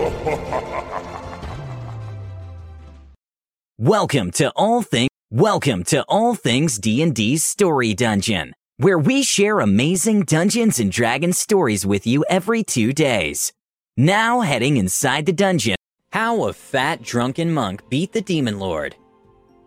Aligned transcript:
Welcome 3.78 4.30
to 4.30 4.50
all 4.56 4.80
things 4.80 5.10
Welcome 5.30 5.84
to 5.84 6.02
All 6.08 6.34
Things 6.34 6.78
D&D's 6.78 7.44
Story 7.44 7.92
Dungeon, 7.92 8.54
where 8.78 8.98
we 8.98 9.22
share 9.22 9.60
amazing 9.60 10.22
Dungeons 10.22 10.80
and 10.80 10.90
Dragons 10.90 11.36
stories 11.36 11.84
with 11.84 12.06
you 12.06 12.24
every 12.30 12.64
2 12.64 12.94
days. 12.94 13.52
Now 13.98 14.40
heading 14.40 14.78
inside 14.78 15.26
the 15.26 15.34
dungeon, 15.34 15.76
how 16.12 16.44
a 16.44 16.54
fat 16.54 17.02
drunken 17.02 17.52
monk 17.52 17.86
beat 17.90 18.12
the 18.12 18.22
demon 18.22 18.58
lord. 18.58 18.96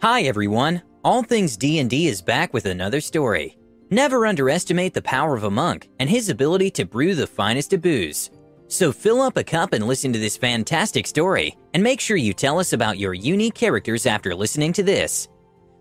Hi 0.01 0.23
everyone. 0.23 0.81
All 1.03 1.21
Things 1.21 1.57
D&D 1.57 2.07
is 2.07 2.23
back 2.23 2.55
with 2.55 2.65
another 2.65 3.01
story. 3.01 3.55
Never 3.91 4.25
underestimate 4.25 4.95
the 4.95 5.03
power 5.03 5.35
of 5.35 5.43
a 5.43 5.51
monk 5.51 5.89
and 5.99 6.09
his 6.09 6.29
ability 6.29 6.71
to 6.71 6.85
brew 6.85 7.13
the 7.13 7.27
finest 7.27 7.71
of 7.73 7.83
booze. 7.83 8.31
So 8.73 8.91
fill 8.91 9.21
up 9.21 9.37
a 9.37 9.43
cup 9.43 9.73
and 9.73 9.85
listen 9.85 10.11
to 10.13 10.19
this 10.19 10.35
fantastic 10.35 11.05
story, 11.05 11.55
and 11.75 11.83
make 11.83 11.99
sure 11.99 12.17
you 12.17 12.33
tell 12.33 12.57
us 12.57 12.73
about 12.73 12.97
your 12.97 13.13
unique 13.13 13.53
characters 13.53 14.07
after 14.07 14.33
listening 14.33 14.73
to 14.73 14.81
this. 14.81 15.27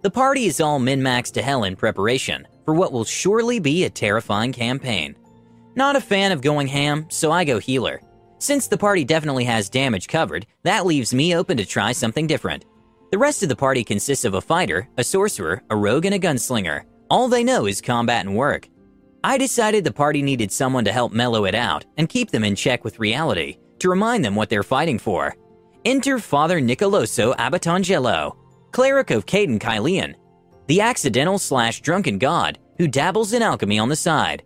The 0.03 0.11
party 0.11 0.45
is 0.45 0.61
all 0.61 0.79
min 0.79 1.01
maxed 1.01 1.33
to 1.33 1.43
hell 1.43 1.65
in 1.65 1.75
preparation 1.75 2.47
for 2.67 2.75
what 2.75 2.93
will 2.93 3.07
surely 3.07 3.59
be 3.61 3.85
a 3.85 3.91
terrifying 3.91 4.53
campaign. 4.53 5.17
Not 5.75 5.97
a 5.97 6.03
fan 6.03 6.33
of 6.33 6.43
going 6.43 6.67
ham, 6.67 7.07
so 7.09 7.33
I 7.33 7.45
go 7.45 7.59
healer. 7.59 8.03
Since 8.41 8.69
the 8.69 8.77
party 8.77 9.05
definitely 9.05 9.45
has 9.45 9.71
damage 9.71 10.07
covered, 10.07 10.47
that 10.63 10.85
leaves 10.85 11.15
me 11.15 11.35
open 11.35 11.57
to 11.57 11.65
try 11.65 11.93
something 11.93 12.27
different. 12.27 12.67
The 13.11 13.17
rest 13.17 13.43
of 13.43 13.49
the 13.49 13.57
party 13.57 13.85
consists 13.85 14.27
of 14.27 14.35
a 14.35 14.43
fighter, 14.43 14.87
a 14.99 15.05
sorcerer, 15.05 15.63
a 15.71 15.77
rogue, 15.77 16.05
and 16.05 16.15
a 16.15 16.19
gunslinger. 16.19 16.83
All 17.09 17.29
they 17.29 17.43
know 17.43 17.65
is 17.65 17.81
combat 17.81 18.27
and 18.27 18.37
work. 18.37 18.69
I 19.25 19.39
decided 19.39 19.85
the 19.85 19.93
party 19.93 20.21
needed 20.21 20.51
someone 20.51 20.85
to 20.85 20.93
help 20.93 21.13
mellow 21.13 21.45
it 21.45 21.55
out 21.55 21.85
and 21.97 22.09
keep 22.09 22.33
them 22.33 22.43
in 22.43 22.57
check 22.57 22.83
with 22.83 22.99
reality, 22.99 23.59
to 23.79 23.89
remind 23.89 24.25
them 24.25 24.35
what 24.35 24.49
they're 24.49 24.65
fighting 24.65 24.99
for. 24.99 25.37
Enter 25.85 26.19
Father 26.19 26.61
Nicoloso 26.61 27.35
Abatangelo, 27.37 28.37
cleric 28.73 29.11
of 29.11 29.27
Cayden 29.27 29.61
Cailean, 29.61 30.17
the 30.67 30.81
accidental 30.81 31.39
slash 31.39 31.81
drunken 31.83 32.19
god 32.19 32.59
who 32.79 32.89
dabbles 32.89 33.33
in 33.33 33.43
alchemy 33.43 33.79
on 33.79 33.89
the 33.89 33.97
side. 33.97 34.43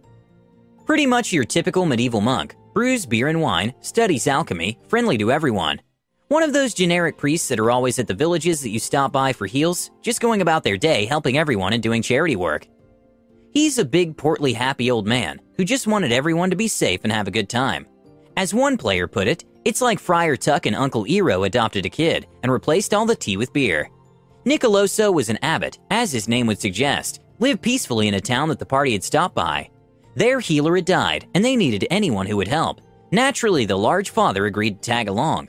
Pretty 0.84 1.06
much 1.06 1.32
your 1.32 1.44
typical 1.44 1.86
medieval 1.86 2.20
monk, 2.20 2.54
brews 2.74 3.06
beer 3.06 3.28
and 3.28 3.40
wine, 3.40 3.72
studies 3.80 4.26
alchemy, 4.26 4.78
friendly 4.88 5.16
to 5.16 5.32
everyone. 5.32 5.80
One 6.28 6.42
of 6.42 6.52
those 6.52 6.74
generic 6.74 7.16
priests 7.16 7.48
that 7.48 7.60
are 7.60 7.70
always 7.70 7.98
at 7.98 8.08
the 8.08 8.14
villages 8.14 8.60
that 8.60 8.70
you 8.70 8.78
stop 8.78 9.10
by 9.10 9.32
for 9.32 9.46
heals, 9.46 9.90
just 10.02 10.20
going 10.20 10.42
about 10.42 10.64
their 10.64 10.76
day 10.76 11.06
helping 11.06 11.38
everyone 11.38 11.72
and 11.72 11.82
doing 11.82 12.02
charity 12.02 12.36
work. 12.36 12.66
He's 13.56 13.78
a 13.78 13.86
big, 13.86 14.18
portly, 14.18 14.52
happy 14.52 14.90
old 14.90 15.06
man 15.06 15.40
who 15.56 15.64
just 15.64 15.86
wanted 15.86 16.12
everyone 16.12 16.50
to 16.50 16.56
be 16.56 16.68
safe 16.68 17.00
and 17.04 17.10
have 17.10 17.26
a 17.26 17.30
good 17.30 17.48
time. 17.48 17.86
As 18.36 18.52
one 18.52 18.76
player 18.76 19.08
put 19.08 19.28
it, 19.28 19.46
it's 19.64 19.80
like 19.80 19.98
Friar 19.98 20.36
Tuck 20.36 20.66
and 20.66 20.76
Uncle 20.76 21.06
Iroh 21.06 21.46
adopted 21.46 21.86
a 21.86 21.88
kid 21.88 22.26
and 22.42 22.52
replaced 22.52 22.92
all 22.92 23.06
the 23.06 23.16
tea 23.16 23.38
with 23.38 23.54
beer. 23.54 23.88
Nicoloso 24.44 25.10
was 25.10 25.30
an 25.30 25.38
abbot, 25.40 25.78
as 25.90 26.12
his 26.12 26.28
name 26.28 26.46
would 26.48 26.60
suggest, 26.60 27.22
lived 27.38 27.62
peacefully 27.62 28.08
in 28.08 28.12
a 28.12 28.20
town 28.20 28.50
that 28.50 28.58
the 28.58 28.66
party 28.66 28.92
had 28.92 29.02
stopped 29.02 29.34
by. 29.34 29.70
Their 30.16 30.38
healer 30.38 30.76
had 30.76 30.84
died, 30.84 31.26
and 31.34 31.42
they 31.42 31.56
needed 31.56 31.86
anyone 31.90 32.26
who 32.26 32.36
would 32.36 32.48
help. 32.48 32.82
Naturally, 33.10 33.64
the 33.64 33.78
large 33.78 34.10
father 34.10 34.44
agreed 34.44 34.82
to 34.82 34.86
tag 34.90 35.08
along. 35.08 35.48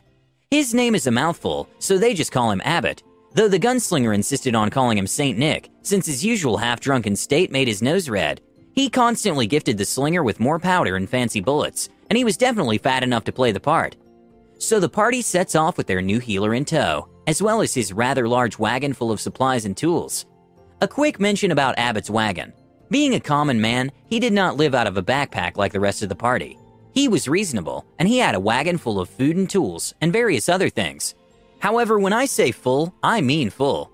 His 0.50 0.74
name 0.74 0.96
is 0.96 1.08
a 1.08 1.12
mouthful, 1.12 1.68
so 1.80 1.98
they 1.98 2.14
just 2.14 2.32
call 2.32 2.52
him 2.52 2.62
Abbot, 2.64 3.04
though 3.34 3.48
the 3.48 3.60
gunslinger 3.60 4.14
insisted 4.14 4.56
on 4.56 4.70
calling 4.70 4.98
him 4.98 5.08
Saint 5.08 5.38
Nick, 5.38 5.70
since 5.82 6.06
his 6.06 6.24
usual 6.24 6.58
half 6.58 6.80
drunken 6.80 7.16
state 7.16 7.52
made 7.52 7.68
his 7.68 7.82
nose 7.82 8.10
red. 8.10 8.42
He 8.74 8.90
constantly 8.90 9.48
gifted 9.48 9.78
the 9.78 9.86
slinger 9.86 10.24
with 10.24 10.40
more 10.40 10.60
powder 10.60 10.96
and 10.96 11.10
fancy 11.10 11.42
bullets, 11.42 11.90
and 12.10 12.18
he 12.18 12.24
was 12.24 12.38
definitely 12.38 12.78
fat 12.78 13.04
enough 13.04 13.24
to 13.26 13.32
play 13.32 13.52
the 13.52 13.60
part. 13.60 13.96
So 14.60 14.80
the 14.80 14.90
party 14.90 15.22
sets 15.22 15.56
off 15.56 15.78
with 15.78 15.88
their 15.88 16.02
new 16.02 16.20
healer 16.20 16.54
in 16.54 16.66
tow 16.66 17.10
as 17.28 17.42
well 17.42 17.62
as 17.62 17.74
his 17.74 17.94
rather 17.94 18.28
large 18.28 18.58
wagon 18.58 18.94
full 18.94 19.12
of 19.12 19.22
supplies 19.22 19.66
and 19.66 19.76
tools. 19.76 20.26
A 20.82 20.88
quick 20.88 21.20
mention 21.20 21.52
about 21.52 21.78
Abbott's 21.78 22.10
wagon. 22.10 22.54
Being 22.90 23.16
a 23.16 23.20
common 23.20 23.60
man, 23.60 23.92
he 24.10 24.20
did 24.20 24.32
not 24.32 24.56
live 24.56 24.74
out 24.74 24.88
of 24.88 24.96
a 24.96 25.04
backpack 25.04 25.58
like 25.58 25.74
the 25.74 25.80
rest 25.80 26.02
of 26.02 26.10
the 26.10 26.16
party. 26.16 26.58
He 26.94 27.10
was 27.10 27.28
reasonable, 27.28 27.86
and 28.00 28.08
he 28.08 28.18
had 28.18 28.34
a 28.34 28.40
wagon 28.40 28.78
full 28.78 29.00
of 29.00 29.10
food 29.10 29.36
and 29.36 29.50
tools 29.50 29.94
and 30.00 30.14
various 30.14 30.48
other 30.48 30.70
things. 30.70 31.14
However, 31.60 32.00
when 32.00 32.14
I 32.14 32.26
say 32.26 32.52
full, 32.52 32.94
I 33.02 33.22
mean 33.22 33.50
full. 33.50 33.92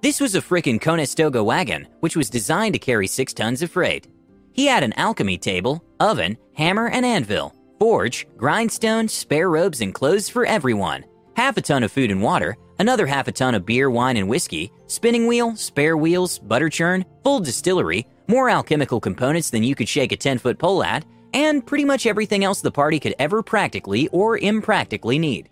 This 0.00 0.20
was 0.20 0.34
a 0.34 0.40
frickin' 0.40 0.80
Conestoga 0.80 1.42
wagon, 1.42 1.88
which 2.00 2.16
was 2.16 2.28
designed 2.28 2.74
to 2.74 2.78
carry 2.78 3.06
six 3.06 3.32
tons 3.32 3.62
of 3.62 3.70
freight. 3.70 4.06
He 4.52 4.66
had 4.66 4.82
an 4.82 4.92
alchemy 4.94 5.38
table, 5.38 5.82
oven, 5.98 6.36
hammer 6.54 6.88
and 6.88 7.04
anvil, 7.04 7.54
forge, 7.78 8.26
grindstone, 8.36 9.08
spare 9.08 9.50
robes, 9.50 9.80
and 9.80 9.94
clothes 9.94 10.28
for 10.28 10.46
everyone, 10.46 11.04
half 11.36 11.56
a 11.56 11.62
ton 11.62 11.82
of 11.82 11.90
food 11.90 12.10
and 12.10 12.22
water, 12.22 12.56
another 12.78 13.06
half 13.06 13.28
a 13.28 13.32
ton 13.32 13.54
of 13.54 13.66
beer, 13.66 13.90
wine, 13.90 14.16
and 14.16 14.28
whiskey, 14.28 14.70
spinning 14.86 15.26
wheel, 15.26 15.56
spare 15.56 15.96
wheels, 15.96 16.38
butter 16.38 16.68
churn, 16.68 17.04
full 17.22 17.40
distillery, 17.40 18.06
more 18.28 18.48
alchemical 18.48 19.00
components 19.00 19.50
than 19.50 19.62
you 19.62 19.74
could 19.74 19.88
shake 19.88 20.12
a 20.12 20.16
10 20.16 20.38
foot 20.38 20.58
pole 20.58 20.84
at, 20.84 21.04
and 21.32 21.66
pretty 21.66 21.84
much 21.84 22.06
everything 22.06 22.44
else 22.44 22.60
the 22.60 22.70
party 22.70 23.00
could 23.00 23.14
ever 23.18 23.42
practically 23.42 24.08
or 24.08 24.38
impractically 24.38 25.18
need. 25.18 25.48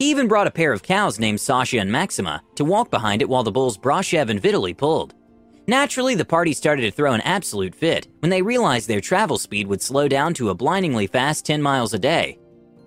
He 0.00 0.10
even 0.10 0.26
brought 0.26 0.48
a 0.48 0.50
pair 0.50 0.72
of 0.72 0.82
cows 0.82 1.20
named 1.20 1.40
Sasha 1.40 1.78
and 1.78 1.90
Maxima 1.90 2.42
to 2.56 2.64
walk 2.64 2.90
behind 2.90 3.22
it 3.22 3.28
while 3.28 3.44
the 3.44 3.52
bulls 3.52 3.78
Brashev 3.78 4.28
and 4.28 4.42
Vitaly 4.42 4.76
pulled. 4.76 5.14
Naturally, 5.68 6.16
the 6.16 6.24
party 6.24 6.52
started 6.52 6.82
to 6.82 6.90
throw 6.90 7.12
an 7.12 7.20
absolute 7.20 7.76
fit 7.76 8.08
when 8.18 8.28
they 8.28 8.42
realized 8.42 8.88
their 8.88 9.00
travel 9.00 9.38
speed 9.38 9.68
would 9.68 9.80
slow 9.80 10.08
down 10.08 10.34
to 10.34 10.50
a 10.50 10.54
blindingly 10.54 11.06
fast 11.06 11.46
10 11.46 11.62
miles 11.62 11.94
a 11.94 11.98
day. 11.98 12.38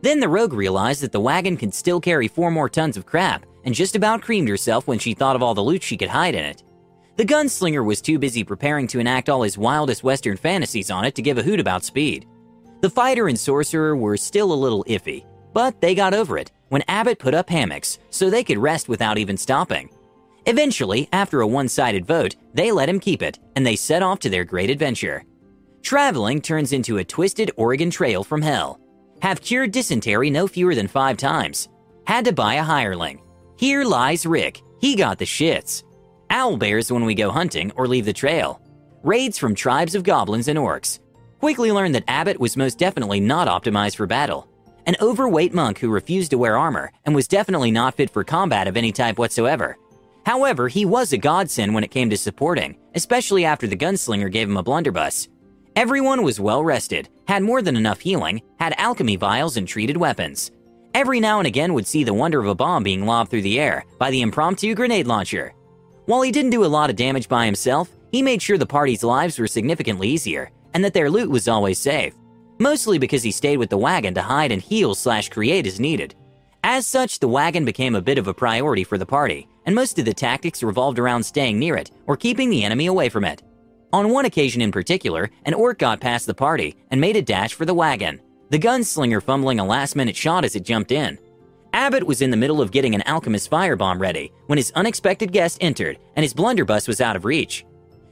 Then 0.02 0.20
the 0.20 0.28
rogue 0.28 0.52
realized 0.52 1.02
that 1.02 1.14
the 1.14 1.22
wagon 1.22 1.56
could 1.56 1.74
still 1.74 2.02
carry 2.02 2.28
four 2.28 2.52
more 2.52 2.68
tons 2.68 2.98
of 2.98 3.06
crap 3.06 3.46
and 3.64 3.74
just 3.74 3.96
about 3.96 4.22
creamed 4.22 4.50
herself 4.50 4.86
when 4.86 5.00
she 5.00 5.14
thought 5.14 5.38
of 5.38 5.42
all 5.42 5.56
the 5.56 5.64
loot 5.64 5.84
she 5.84 5.98
could 5.98 6.10
hide 6.10 6.36
in 6.36 6.44
it. 6.44 6.62
The 7.16 7.26
gunslinger 7.26 7.86
was 7.86 8.02
too 8.02 8.20
busy 8.20 8.44
preparing 8.44 8.86
to 8.88 9.00
enact 9.00 9.30
all 9.30 9.44
his 9.44 9.58
wildest 9.58 10.04
western 10.04 10.36
fantasies 10.36 10.92
on 10.92 11.06
it 11.06 11.16
to 11.16 11.22
give 11.22 11.38
a 11.38 11.44
hoot 11.44 11.62
about 11.62 11.86
speed. 11.86 12.28
The 12.82 12.90
fighter 12.90 13.30
and 13.30 13.40
sorcerer 13.40 13.96
were 13.96 14.18
still 14.18 14.52
a 14.52 14.54
little 14.54 14.84
iffy, 14.84 15.26
but 15.54 15.80
they 15.80 15.96
got 15.96 16.14
over 16.14 16.38
it 16.38 16.52
when 16.70 16.84
Abbott 16.88 17.20
put 17.20 17.34
up 17.34 17.50
hammocks 17.50 18.00
so 18.10 18.30
they 18.30 18.44
could 18.44 18.58
rest 18.58 18.90
without 18.90 19.18
even 19.18 19.38
stopping. 19.38 19.90
Eventually, 20.46 21.10
after 21.12 21.42
a 21.42 21.48
one 21.48 21.68
sided 21.68 22.06
vote, 22.06 22.36
they 22.54 22.72
let 22.72 22.90
him 22.90 23.00
keep 23.00 23.22
it 23.22 23.40
and 23.56 23.66
they 23.66 23.76
set 23.76 24.04
off 24.04 24.20
to 24.20 24.30
their 24.30 24.46
great 24.46 24.70
adventure. 24.70 25.24
Traveling 25.82 26.42
turns 26.42 26.74
into 26.74 26.98
a 26.98 27.04
twisted 27.04 27.52
Oregon 27.58 27.90
Trail 27.90 28.24
from 28.24 28.42
hell 28.42 28.80
have 29.22 29.42
cured 29.42 29.72
dysentery 29.72 30.30
no 30.30 30.48
fewer 30.48 30.76
than 30.76 30.88
five 30.88 31.18
times. 31.18 31.70
Had 32.06 32.26
to 32.26 32.34
buy 32.34 32.56
a 32.56 32.64
hireling. 32.64 33.22
Here 33.58 33.84
lies 33.84 34.26
Rick. 34.26 34.62
He 34.80 34.96
got 34.96 35.18
the 35.18 35.26
shits. 35.26 35.84
Owl 36.30 36.58
bears 36.58 36.92
when 36.92 37.06
we 37.06 37.16
go 37.16 37.32
hunting 37.32 37.72
or 37.76 37.88
leave 37.88 38.06
the 38.06 38.14
trail. 38.14 38.62
Raids 39.04 39.38
from 39.38 39.56
tribes 39.56 39.96
of 39.96 40.04
goblins 40.04 40.48
and 40.48 40.60
orcs. 40.60 41.00
Quickly 41.40 41.72
learned 41.72 41.96
that 41.96 42.04
Abbott 42.08 42.40
was 42.40 42.58
most 42.58 42.78
definitely 42.78 43.20
not 43.20 43.48
optimized 43.48 43.96
for 43.96 44.08
battle. 44.08 44.48
An 44.88 44.96
overweight 45.02 45.54
monk 45.54 45.80
who 45.80 45.90
refused 45.90 46.32
to 46.32 46.38
wear 46.38 46.58
armor 46.58 46.94
and 47.06 47.14
was 47.14 47.28
definitely 47.28 47.72
not 47.72 47.96
fit 47.96 48.10
for 48.10 48.24
combat 48.24 48.70
of 48.70 48.78
any 48.78 48.94
type 48.94 49.18
whatsoever. 49.18 49.78
However, 50.26 50.70
he 50.70 50.86
was 50.86 51.12
a 51.12 51.18
godsend 51.18 51.74
when 51.74 51.84
it 51.84 51.92
came 51.92 52.10
to 52.10 52.16
supporting, 52.16 52.78
especially 52.96 53.44
after 53.44 53.68
the 53.68 53.76
gunslinger 53.76 54.32
gave 54.32 54.48
him 54.48 54.56
a 54.56 54.64
blunderbuss. 54.64 55.28
Everyone 55.76 56.24
was 56.24 56.40
well 56.40 56.64
rested, 56.64 57.10
had 57.28 57.44
more 57.44 57.62
than 57.62 57.76
enough 57.76 58.00
healing, 58.00 58.42
had 58.62 58.76
alchemy 58.78 59.18
vials 59.18 59.58
and 59.58 59.68
treated 59.68 59.98
weapons. 59.98 60.52
Every 60.94 61.20
now 61.20 61.40
and 61.40 61.48
again 61.48 61.74
would 61.74 61.86
see 61.86 62.06
the 62.06 62.14
wonder 62.14 62.40
of 62.40 62.48
a 62.48 62.56
bomb 62.56 62.84
being 62.84 63.06
lobbed 63.06 63.30
through 63.30 63.42
the 63.42 63.60
air 63.60 63.84
by 64.00 64.10
the 64.10 64.22
impromptu 64.22 64.74
grenade 64.74 65.06
launcher. 65.06 65.54
While 66.06 66.22
he 66.22 66.32
didn't 66.32 66.52
do 66.52 66.64
a 66.64 66.76
lot 66.78 66.90
of 66.90 66.96
damage 66.96 67.28
by 67.28 67.46
himself, 67.46 67.90
he 68.14 68.22
made 68.22 68.42
sure 68.42 68.58
the 68.58 68.66
party's 68.66 69.04
lives 69.04 69.38
were 69.38 69.48
significantly 69.48 70.08
easier 70.08 70.50
and 70.74 70.82
that 70.86 70.94
their 70.94 71.10
loot 71.10 71.30
was 71.30 71.50
always 71.50 71.78
safe. 71.78 72.14
Mostly 72.60 72.98
because 72.98 73.24
he 73.24 73.32
stayed 73.32 73.58
with 73.58 73.70
the 73.70 73.78
wagon 73.78 74.14
to 74.16 74.22
hide 74.22 74.52
and 74.52 74.62
heal 74.62 74.96
slash 74.96 75.30
create 75.30 75.68
as 75.68 75.80
needed. 75.80 76.16
As 76.64 76.88
such, 76.88 77.20
the 77.20 77.28
wagon 77.28 77.66
became 77.66 77.96
a 77.96 78.02
bit 78.02 78.18
of 78.18 78.28
a 78.28 78.34
priority 78.34 78.84
for 78.84 78.98
the 78.98 79.06
party, 79.06 79.48
and 79.66 79.76
most 79.76 80.00
of 80.00 80.06
the 80.06 80.14
tactics 80.14 80.64
revolved 80.64 81.00
around 81.00 81.24
staying 81.24 81.60
near 81.60 81.76
it 81.76 81.92
or 82.08 82.18
keeping 82.18 82.50
the 82.50 82.64
enemy 82.64 82.88
away 82.88 83.10
from 83.10 83.24
it. 83.24 83.44
On 83.94 84.10
one 84.10 84.26
occasion 84.26 84.62
in 84.62 84.72
particular, 84.72 85.30
an 85.46 85.54
orc 85.54 85.80
got 85.80 86.02
past 86.02 86.26
the 86.26 86.34
party 86.34 86.76
and 86.92 87.00
made 87.00 87.16
a 87.16 87.22
dash 87.22 87.54
for 87.54 87.66
the 87.66 87.74
wagon, 87.74 88.20
the 88.50 88.60
gunslinger 88.60 89.22
fumbling 89.24 89.60
a 89.60 89.66
last 89.66 89.96
minute 89.96 90.16
shot 90.16 90.44
as 90.44 90.56
it 90.56 90.64
jumped 90.64 90.92
in. 90.92 91.18
Abbott 91.74 92.04
was 92.04 92.22
in 92.22 92.32
the 92.32 92.38
middle 92.38 92.62
of 92.62 92.72
getting 92.72 92.96
an 92.96 93.04
alchemist 93.06 93.52
firebomb 93.52 94.00
ready 94.00 94.32
when 94.48 94.58
his 94.58 94.72
unexpected 94.72 95.32
guest 95.32 95.58
entered 95.62 95.98
and 96.16 96.24
his 96.24 96.34
blunderbuss 96.34 96.88
was 96.88 97.02
out 97.02 97.16
of 97.16 97.24
reach. 97.24 97.66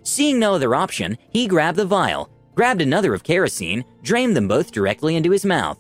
Seeing 0.03 0.39
no 0.39 0.53
other 0.53 0.75
option, 0.75 1.18
he 1.30 1.48
grabbed 1.48 1.77
the 1.77 1.86
vial, 1.86 2.30
grabbed 2.56 2.81
another 2.81 3.13
of 3.13 3.24
kerosene, 3.24 3.86
drained 4.02 4.36
them 4.36 4.48
both 4.48 4.72
directly 4.72 5.16
into 5.16 5.31
his 5.31 5.46
mouth. 5.46 5.78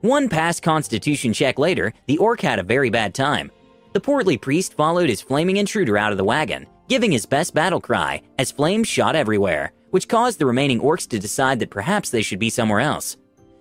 One 0.00 0.28
past 0.28 0.62
constitution 0.62 1.32
check 1.32 1.58
later, 1.58 1.92
the 2.06 2.18
orc 2.18 2.40
had 2.40 2.58
a 2.58 2.62
very 2.62 2.90
bad 2.90 3.14
time. 3.14 3.50
The 3.92 4.00
portly 4.00 4.36
priest 4.36 4.74
followed 4.74 5.08
his 5.08 5.22
flaming 5.22 5.56
intruder 5.56 5.98
out 5.98 6.12
of 6.12 6.18
the 6.18 6.24
wagon, 6.24 6.66
giving 6.88 7.12
his 7.12 7.26
best 7.26 7.54
battle 7.54 7.80
cry 7.80 8.22
as 8.38 8.52
flames 8.52 8.88
shot 8.88 9.16
everywhere, 9.16 9.72
which 9.90 10.08
caused 10.08 10.38
the 10.38 10.46
remaining 10.46 10.80
orcs 10.80 11.08
to 11.08 11.18
decide 11.18 11.58
that 11.60 11.70
perhaps 11.70 12.10
they 12.10 12.22
should 12.22 12.38
be 12.38 12.50
somewhere 12.50 12.80
else. 12.80 13.16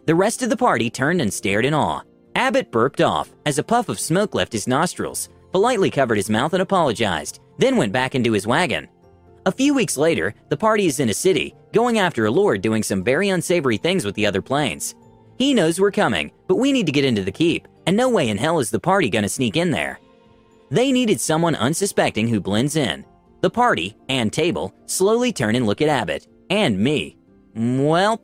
The 0.06 0.16
rest 0.16 0.44
of 0.44 0.50
the 0.50 0.58
party 0.58 0.90
turned 0.90 1.22
and 1.22 1.34
stared 1.34 1.66
in 1.66 1.74
awe. 1.74 2.02
Abbott 2.36 2.72
burped 2.72 3.00
off 3.00 3.32
as 3.46 3.58
a 3.58 3.64
puff 3.64 3.90
of 3.90 4.00
smoke 4.00 4.34
left 4.36 4.52
his 4.52 4.68
nostrils, 4.68 5.30
politely 5.52 5.90
covered 5.92 6.18
his 6.18 6.30
mouth 6.30 6.54
and 6.54 6.62
apologized, 6.62 7.40
then 7.58 7.78
went 7.78 7.94
back 7.94 8.16
into 8.16 8.34
his 8.34 8.48
wagon. 8.48 8.90
A 9.46 9.52
few 9.52 9.74
weeks 9.74 9.98
later, 9.98 10.34
the 10.48 10.56
party 10.56 10.86
is 10.86 11.02
in 11.02 11.10
a 11.10 11.14
city, 11.14 11.54
going 11.74 12.00
after 12.00 12.26
a 12.26 12.32
lord 12.32 12.62
doing 12.62 12.82
some 12.82 13.04
very 13.04 13.28
unsavory 13.28 13.76
things 13.76 14.06
with 14.06 14.16
the 14.16 14.26
other 14.26 14.42
planes. 14.42 14.96
He 15.38 15.54
knows 15.54 15.82
we're 15.82 15.92
coming, 15.92 16.32
but 16.48 16.56
we 16.56 16.72
need 16.72 16.86
to 16.86 16.94
get 16.94 17.04
into 17.04 17.24
the 17.24 17.32
keep, 17.32 17.68
and 17.86 17.98
no 17.98 18.08
way 18.08 18.30
in 18.30 18.38
hell 18.38 18.60
is 18.60 18.70
the 18.70 18.80
party 18.80 19.10
gonna 19.10 19.28
sneak 19.28 19.58
in 19.58 19.70
there. 19.70 20.00
They 20.72 20.94
needed 20.94 21.20
someone 21.20 21.56
unsuspecting 21.56 22.30
who 22.30 22.40
blends 22.40 22.78
in. 22.78 23.04
The 23.42 23.50
party, 23.50 23.98
and 24.08 24.32
table, 24.32 24.74
slowly 24.86 25.34
turn 25.34 25.58
and 25.58 25.66
look 25.66 25.82
at 25.82 25.90
Abbott, 25.90 26.26
and 26.50 26.80
me. 26.80 27.18
Welp. 27.54 28.24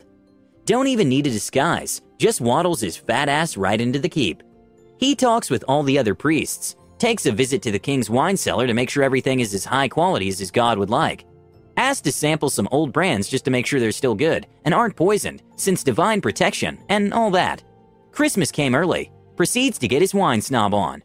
Don't 0.63 0.87
even 0.87 1.09
need 1.09 1.27
a 1.27 1.31
disguise, 1.31 2.01
just 2.17 2.39
waddles 2.39 2.79
his 2.79 2.95
fat 2.95 3.27
ass 3.27 3.57
right 3.57 3.81
into 3.81 3.99
the 3.99 4.07
keep. 4.07 4.41
He 4.97 5.15
talks 5.15 5.49
with 5.49 5.65
all 5.67 5.83
the 5.83 5.99
other 5.99 6.15
priests, 6.15 6.77
takes 6.99 7.25
a 7.25 7.31
visit 7.31 7.61
to 7.63 7.71
the 7.71 7.79
king's 7.79 8.09
wine 8.09 8.37
cellar 8.37 8.67
to 8.67 8.73
make 8.73 8.89
sure 8.89 9.03
everything 9.03 9.39
is 9.39 9.53
as 9.53 9.65
high 9.65 9.87
quality 9.87 10.29
as 10.29 10.39
his 10.39 10.51
god 10.51 10.77
would 10.77 10.89
like. 10.89 11.25
Asked 11.77 12.03
to 12.03 12.11
sample 12.11 12.49
some 12.49 12.67
old 12.71 12.91
brands 12.91 13.29
just 13.29 13.45
to 13.45 13.51
make 13.51 13.65
sure 13.65 13.79
they're 13.79 13.91
still 13.91 14.15
good 14.15 14.45
and 14.65 14.73
aren't 14.73 14.97
poisoned, 14.97 15.41
since 15.55 15.83
divine 15.83 16.19
protection 16.19 16.77
and 16.89 17.13
all 17.13 17.31
that. 17.31 17.63
Christmas 18.11 18.51
came 18.51 18.75
early, 18.75 19.11
proceeds 19.37 19.79
to 19.79 19.87
get 19.87 20.01
his 20.01 20.13
wine 20.13 20.41
snob 20.41 20.73
on. 20.73 21.01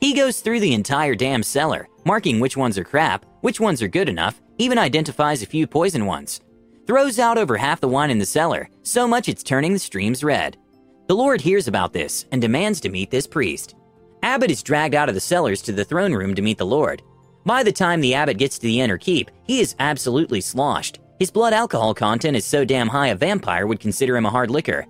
He 0.00 0.14
goes 0.14 0.40
through 0.40 0.60
the 0.60 0.74
entire 0.74 1.14
damn 1.14 1.42
cellar, 1.42 1.88
marking 2.04 2.40
which 2.40 2.56
ones 2.56 2.78
are 2.78 2.84
crap, 2.84 3.26
which 3.42 3.60
ones 3.60 3.82
are 3.82 3.88
good 3.88 4.08
enough, 4.08 4.40
even 4.58 4.78
identifies 4.78 5.42
a 5.42 5.46
few 5.46 5.66
poison 5.66 6.06
ones. 6.06 6.40
Throws 6.86 7.18
out 7.18 7.38
over 7.38 7.56
half 7.56 7.80
the 7.80 7.88
wine 7.88 8.10
in 8.10 8.18
the 8.18 8.26
cellar, 8.26 8.68
so 8.82 9.06
much 9.06 9.28
it's 9.28 9.42
turning 9.42 9.72
the 9.72 9.78
streams 9.78 10.22
red. 10.22 10.56
The 11.06 11.16
Lord 11.16 11.40
hears 11.40 11.68
about 11.68 11.92
this 11.92 12.24
and 12.32 12.40
demands 12.40 12.80
to 12.80 12.88
meet 12.88 13.10
this 13.10 13.26
priest. 13.26 13.74
Abbott 14.24 14.50
is 14.50 14.62
dragged 14.62 14.94
out 14.94 15.10
of 15.10 15.14
the 15.14 15.20
cellars 15.20 15.60
to 15.60 15.70
the 15.70 15.84
throne 15.84 16.14
room 16.14 16.34
to 16.34 16.40
meet 16.40 16.56
the 16.56 16.64
Lord. 16.64 17.02
By 17.44 17.62
the 17.62 17.70
time 17.70 18.00
the 18.00 18.14
abbot 18.14 18.38
gets 18.38 18.56
to 18.56 18.66
the 18.66 18.80
inner 18.80 18.96
keep, 18.96 19.30
he 19.42 19.60
is 19.60 19.76
absolutely 19.80 20.40
sloshed. 20.40 20.98
His 21.18 21.30
blood 21.30 21.52
alcohol 21.52 21.92
content 21.92 22.34
is 22.34 22.46
so 22.46 22.64
damn 22.64 22.88
high 22.88 23.08
a 23.08 23.14
vampire 23.14 23.66
would 23.66 23.80
consider 23.80 24.16
him 24.16 24.24
a 24.24 24.30
hard 24.30 24.50
liquor. 24.50 24.86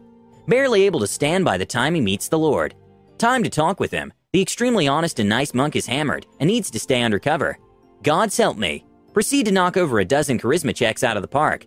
Barely 0.47 0.85
able 0.85 1.01
to 1.01 1.09
stand 1.09 1.45
by 1.45 1.59
the 1.59 1.67
time 1.67 1.97
he 1.97 2.01
meets 2.01 2.29
the 2.29 2.39
Lord. 2.39 2.77
Time 3.19 3.43
to 3.43 3.51
talk 3.51 3.81
with 3.81 3.91
him. 3.91 4.13
The 4.33 4.41
extremely 4.41 4.87
honest 4.87 5.19
and 5.19 5.29
nice 5.29 5.53
monk 5.53 5.75
is 5.75 5.87
hammered 5.87 6.27
and 6.39 6.47
needs 6.47 6.71
to 6.71 6.79
stay 6.79 7.03
undercover. 7.03 7.59
God's 8.05 8.37
help 8.37 8.57
me. 8.57 8.87
Proceed 9.13 9.47
to 9.47 9.53
knock 9.53 9.77
over 9.77 9.99
a 9.99 10.05
dozen 10.05 10.39
charisma 10.39 10.73
checks 10.73 11.03
out 11.03 11.17
of 11.17 11.23
the 11.23 11.29
park. 11.29 11.67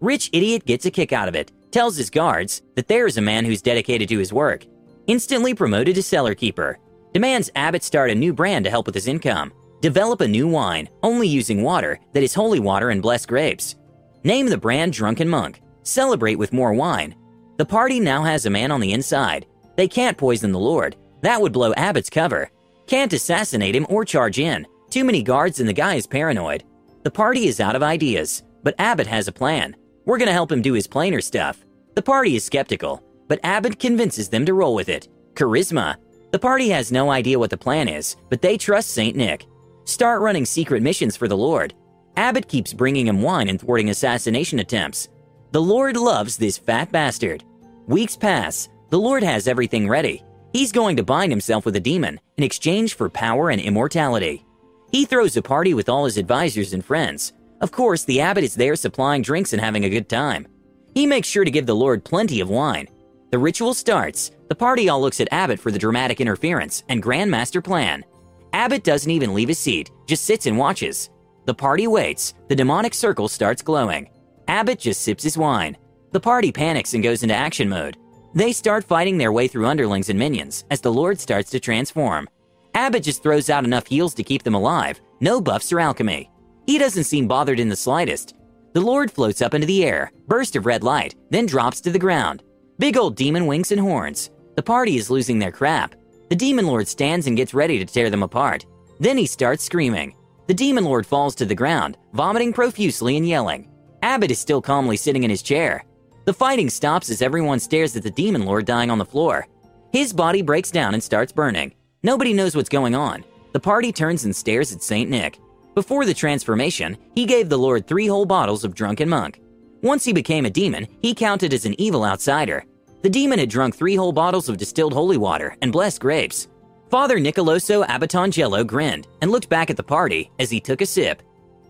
Rich 0.00 0.30
idiot 0.32 0.64
gets 0.66 0.84
a 0.84 0.90
kick 0.90 1.12
out 1.12 1.28
of 1.28 1.36
it, 1.36 1.52
tells 1.70 1.96
his 1.96 2.10
guards 2.10 2.62
that 2.74 2.88
there 2.88 3.06
is 3.06 3.18
a 3.18 3.22
man 3.22 3.44
who's 3.44 3.62
dedicated 3.62 4.08
to 4.08 4.18
his 4.18 4.32
work. 4.32 4.66
Instantly 5.06 5.54
promoted 5.54 5.94
to 5.94 6.02
cellar 6.02 6.34
keeper, 6.34 6.78
demands 7.14 7.50
Abbott 7.54 7.82
start 7.82 8.10
a 8.10 8.14
new 8.14 8.34
brand 8.34 8.64
to 8.64 8.70
help 8.70 8.86
with 8.86 8.94
his 8.94 9.06
income. 9.06 9.52
Develop 9.80 10.20
a 10.20 10.28
new 10.28 10.48
wine, 10.48 10.88
only 11.02 11.28
using 11.28 11.62
water 11.62 11.98
that 12.12 12.22
is 12.22 12.34
holy 12.34 12.60
water 12.60 12.90
and 12.90 13.00
blessed 13.00 13.28
grapes. 13.28 13.76
Name 14.24 14.48
the 14.48 14.58
brand 14.58 14.92
Drunken 14.92 15.28
Monk. 15.28 15.62
Celebrate 15.84 16.34
with 16.36 16.52
more 16.52 16.72
wine. 16.72 17.14
The 17.56 17.64
party 17.64 18.00
now 18.00 18.24
has 18.24 18.46
a 18.46 18.50
man 18.50 18.72
on 18.72 18.80
the 18.80 18.92
inside. 18.92 19.46
They 19.76 19.86
can't 19.86 20.18
poison 20.18 20.50
the 20.50 20.58
Lord. 20.58 20.96
That 21.22 21.40
would 21.40 21.52
blow 21.52 21.72
Abbott's 21.74 22.10
cover. 22.10 22.50
Can't 22.86 23.12
assassinate 23.12 23.76
him 23.76 23.86
or 23.88 24.04
charge 24.04 24.38
in. 24.38 24.66
Too 24.90 25.04
many 25.04 25.22
guards 25.22 25.60
and 25.60 25.68
the 25.68 25.72
guy 25.72 25.94
is 25.94 26.06
paranoid. 26.06 26.64
The 27.04 27.10
party 27.10 27.46
is 27.46 27.60
out 27.60 27.76
of 27.76 27.82
ideas, 27.82 28.42
but 28.62 28.74
Abbott 28.78 29.06
has 29.06 29.28
a 29.28 29.32
plan. 29.32 29.76
We're 30.04 30.18
gonna 30.18 30.32
help 30.32 30.50
him 30.50 30.62
do 30.62 30.72
his 30.72 30.88
planar 30.88 31.22
stuff. 31.22 31.64
The 31.94 32.02
party 32.02 32.34
is 32.34 32.44
skeptical, 32.44 33.02
but 33.28 33.40
Abbott 33.44 33.78
convinces 33.78 34.28
them 34.28 34.44
to 34.46 34.54
roll 34.54 34.74
with 34.74 34.88
it. 34.88 35.08
Charisma, 35.34 35.96
the 36.34 36.38
party 36.40 36.68
has 36.70 36.90
no 36.90 37.12
idea 37.12 37.38
what 37.38 37.50
the 37.50 37.56
plan 37.56 37.86
is, 37.86 38.16
but 38.28 38.42
they 38.42 38.58
trust 38.58 38.90
St. 38.90 39.14
Nick. 39.14 39.46
Start 39.84 40.20
running 40.20 40.44
secret 40.44 40.82
missions 40.82 41.16
for 41.16 41.28
the 41.28 41.36
Lord. 41.36 41.74
Abbott 42.16 42.48
keeps 42.48 42.72
bringing 42.72 43.06
him 43.06 43.22
wine 43.22 43.48
and 43.48 43.60
thwarting 43.60 43.90
assassination 43.90 44.58
attempts. 44.58 45.08
The 45.52 45.62
Lord 45.62 45.96
loves 45.96 46.36
this 46.36 46.58
fat 46.58 46.90
bastard. 46.90 47.44
Weeks 47.86 48.16
pass. 48.16 48.68
The 48.90 48.98
Lord 48.98 49.22
has 49.22 49.46
everything 49.46 49.88
ready. 49.88 50.24
He's 50.52 50.72
going 50.72 50.96
to 50.96 51.04
bind 51.04 51.30
himself 51.30 51.64
with 51.64 51.76
a 51.76 51.80
demon 51.80 52.18
in 52.36 52.42
exchange 52.42 52.94
for 52.94 53.08
power 53.08 53.50
and 53.50 53.60
immortality. 53.60 54.44
He 54.90 55.04
throws 55.04 55.36
a 55.36 55.42
party 55.42 55.72
with 55.72 55.88
all 55.88 56.04
his 56.04 56.18
advisors 56.18 56.72
and 56.72 56.84
friends. 56.84 57.32
Of 57.60 57.70
course, 57.70 58.02
the 58.02 58.20
abbot 58.20 58.42
is 58.42 58.56
there 58.56 58.74
supplying 58.74 59.22
drinks 59.22 59.52
and 59.52 59.62
having 59.62 59.84
a 59.84 59.88
good 59.88 60.08
time. 60.08 60.48
He 60.96 61.06
makes 61.06 61.28
sure 61.28 61.44
to 61.44 61.50
give 61.52 61.66
the 61.66 61.76
Lord 61.76 62.04
plenty 62.04 62.40
of 62.40 62.50
wine. 62.50 62.88
The 63.34 63.38
ritual 63.38 63.74
starts. 63.74 64.30
The 64.46 64.54
party 64.54 64.88
all 64.88 65.00
looks 65.00 65.20
at 65.20 65.26
Abbott 65.32 65.58
for 65.58 65.72
the 65.72 65.78
dramatic 65.80 66.20
interference 66.20 66.84
and 66.88 67.02
grandmaster 67.02 67.64
plan. 67.64 68.04
Abbott 68.52 68.84
doesn't 68.84 69.10
even 69.10 69.34
leave 69.34 69.48
his 69.48 69.58
seat, 69.58 69.90
just 70.06 70.24
sits 70.24 70.46
and 70.46 70.56
watches. 70.56 71.10
The 71.44 71.52
party 71.52 71.88
waits. 71.88 72.34
The 72.46 72.54
demonic 72.54 72.94
circle 72.94 73.26
starts 73.26 73.60
glowing. 73.60 74.08
Abbott 74.46 74.78
just 74.78 75.00
sips 75.00 75.24
his 75.24 75.36
wine. 75.36 75.76
The 76.12 76.20
party 76.20 76.52
panics 76.52 76.94
and 76.94 77.02
goes 77.02 77.24
into 77.24 77.34
action 77.34 77.68
mode. 77.68 77.96
They 78.36 78.52
start 78.52 78.84
fighting 78.84 79.18
their 79.18 79.32
way 79.32 79.48
through 79.48 79.66
underlings 79.66 80.10
and 80.10 80.18
minions 80.20 80.64
as 80.70 80.80
the 80.80 80.92
Lord 80.92 81.18
starts 81.18 81.50
to 81.50 81.58
transform. 81.58 82.28
Abbott 82.76 83.02
just 83.02 83.24
throws 83.24 83.50
out 83.50 83.64
enough 83.64 83.88
heals 83.88 84.14
to 84.14 84.22
keep 84.22 84.44
them 84.44 84.54
alive, 84.54 85.00
no 85.18 85.40
buffs 85.40 85.72
or 85.72 85.80
alchemy. 85.80 86.30
He 86.68 86.78
doesn't 86.78 87.02
seem 87.02 87.26
bothered 87.26 87.58
in 87.58 87.68
the 87.68 87.74
slightest. 87.74 88.36
The 88.74 88.80
Lord 88.80 89.10
floats 89.10 89.42
up 89.42 89.54
into 89.54 89.66
the 89.66 89.84
air, 89.84 90.12
burst 90.28 90.54
of 90.54 90.66
red 90.66 90.84
light, 90.84 91.16
then 91.30 91.46
drops 91.46 91.80
to 91.80 91.90
the 91.90 91.98
ground. 91.98 92.44
Big 92.78 92.96
old 92.96 93.14
demon 93.14 93.46
winks 93.46 93.70
and 93.70 93.80
horns. 93.80 94.30
The 94.56 94.62
party 94.62 94.96
is 94.96 95.08
losing 95.08 95.38
their 95.38 95.52
crap. 95.52 95.94
The 96.28 96.34
demon 96.34 96.66
lord 96.66 96.88
stands 96.88 97.28
and 97.28 97.36
gets 97.36 97.54
ready 97.54 97.78
to 97.78 97.84
tear 97.84 98.10
them 98.10 98.24
apart. 98.24 98.66
Then 98.98 99.16
he 99.16 99.26
starts 99.26 99.62
screaming. 99.62 100.16
The 100.48 100.54
demon 100.54 100.84
lord 100.84 101.06
falls 101.06 101.36
to 101.36 101.46
the 101.46 101.54
ground, 101.54 101.96
vomiting 102.12 102.52
profusely 102.52 103.16
and 103.16 103.28
yelling. 103.28 103.70
Abbott 104.02 104.32
is 104.32 104.40
still 104.40 104.60
calmly 104.60 104.96
sitting 104.96 105.22
in 105.22 105.30
his 105.30 105.42
chair. 105.42 105.84
The 106.24 106.34
fighting 106.34 106.68
stops 106.68 107.10
as 107.10 107.22
everyone 107.22 107.60
stares 107.60 107.94
at 107.96 108.02
the 108.02 108.10
demon 108.10 108.44
lord 108.44 108.66
dying 108.66 108.90
on 108.90 108.98
the 108.98 109.04
floor. 109.04 109.46
His 109.92 110.12
body 110.12 110.42
breaks 110.42 110.72
down 110.72 110.94
and 110.94 111.02
starts 111.02 111.32
burning. 111.32 111.74
Nobody 112.02 112.32
knows 112.32 112.56
what's 112.56 112.68
going 112.68 112.96
on. 112.96 113.24
The 113.52 113.60
party 113.60 113.92
turns 113.92 114.24
and 114.24 114.34
stares 114.34 114.72
at 114.72 114.82
St. 114.82 115.08
Nick. 115.08 115.38
Before 115.76 116.04
the 116.04 116.14
transformation, 116.14 116.96
he 117.14 117.24
gave 117.24 117.48
the 117.48 117.58
Lord 117.58 117.86
three 117.86 118.08
whole 118.08 118.26
bottles 118.26 118.64
of 118.64 118.74
Drunken 118.74 119.08
Monk. 119.08 119.40
Once 119.84 120.02
he 120.02 120.14
became 120.14 120.46
a 120.46 120.50
demon, 120.50 120.88
he 121.02 121.14
counted 121.14 121.52
as 121.52 121.66
an 121.66 121.78
evil 121.78 122.06
outsider. 122.06 122.64
The 123.02 123.10
demon 123.10 123.38
had 123.38 123.50
drunk 123.50 123.76
three 123.76 123.94
whole 123.94 124.12
bottles 124.12 124.48
of 124.48 124.56
distilled 124.56 124.94
holy 124.94 125.18
water 125.18 125.58
and 125.60 125.70
blessed 125.70 126.00
grapes. 126.00 126.48
Father 126.88 127.18
Nicoloso 127.18 127.84
Abbotangelo 127.84 128.66
grinned 128.66 129.06
and 129.20 129.30
looked 129.30 129.50
back 129.50 129.68
at 129.68 129.76
the 129.76 129.82
party 129.82 130.30
as 130.38 130.48
he 130.50 130.58
took 130.58 130.80
a 130.80 130.86
sip. 130.86 131.22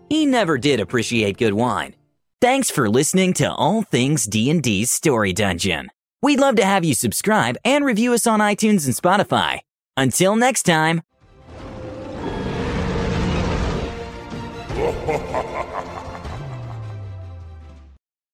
He 0.07 0.25
never 0.25 0.57
did 0.57 0.79
appreciate 0.79 1.37
good 1.37 1.53
wine. 1.53 1.93
Thanks 2.39 2.71
for 2.71 2.89
listening 2.89 3.33
to 3.33 3.51
All 3.51 3.81
Things 3.81 4.23
D&D's 4.23 4.91
Story 4.91 5.33
Dungeon. 5.33 5.89
We'd 6.21 6.39
love 6.39 6.55
to 6.55 6.65
have 6.65 6.85
you 6.85 6.93
subscribe 6.93 7.57
and 7.65 7.83
review 7.83 8.13
us 8.13 8.25
on 8.25 8.39
iTunes 8.39 8.85
and 8.85 8.95
Spotify. 8.95 9.59
Until 9.97 10.37
next 10.37 10.63
time. 10.63 11.01